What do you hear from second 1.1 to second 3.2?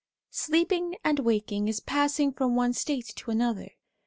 waking is passing from one state